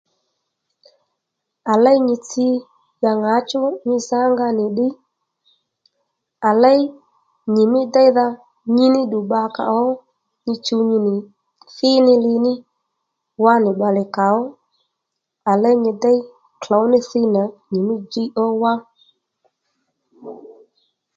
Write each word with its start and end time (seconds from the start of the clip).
À 1.71 1.73
léy 1.83 1.97
nyi 2.07 2.15
tsi 2.27 2.47
ya 3.03 3.11
ŋǎchú 3.21 3.61
nyi 3.87 3.97
zǎ 4.09 4.19
nga 4.31 4.47
nì 4.57 4.65
ddiy 4.69 4.93
à 6.47 6.49
léy 6.63 6.81
nyìmí 7.53 7.81
déydha 7.93 8.27
nyi 8.75 8.85
níddù 8.93 9.17
bbakàó 9.25 9.81
nyi 10.45 10.55
chuw 10.65 10.81
nyi 11.05 11.15
thí 11.73 11.89
ní 12.05 12.13
li 12.25 12.33
ní 12.45 12.53
wánì 13.43 13.69
bbalè 13.75 14.03
kàó 14.15 14.41
à 15.51 15.53
léy 15.63 15.75
nyi 15.83 15.91
déy 16.03 16.19
klǒw 16.61 16.83
ní 16.91 16.99
thíy 17.09 17.25
nà 17.35 17.43
nyìmí 17.71 17.93
djiy 18.01 18.29
ó 18.43 18.45
wá 18.61 18.73